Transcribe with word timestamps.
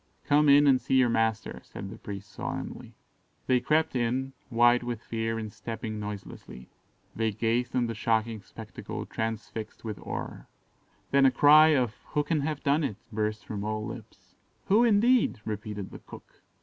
"Come 0.25 0.49
in 0.49 0.65
and 0.65 0.81
see 0.81 0.95
your 0.95 1.09
master," 1.11 1.59
said 1.63 1.91
the 1.91 1.97
priest 1.99 2.31
solemnly. 2.31 2.95
They 3.45 3.59
crept 3.59 3.95
in, 3.95 4.33
white 4.49 4.81
with 4.83 4.99
fear 5.03 5.37
and 5.37 5.53
stepping 5.53 5.99
noiselessly. 5.99 6.71
They 7.15 7.31
gazed 7.31 7.75
on 7.75 7.85
the 7.85 7.93
shocking 7.93 8.41
spectacle 8.41 9.05
transfixed 9.05 9.83
with 9.85 9.99
horror. 9.99 10.47
Then 11.11 11.27
a 11.27 11.31
cry 11.31 11.75
of 11.75 11.93
"Who 12.13 12.23
can 12.23 12.39
have 12.39 12.63
done 12.63 12.83
it?" 12.83 12.97
burst 13.11 13.45
from 13.45 13.63
all 13.63 13.85
lips. 13.85 14.33
"Who, 14.69 14.83
indeed?" 14.83 15.39
repeated 15.45 15.91
the 15.91 15.99
cook. 15.99 16.41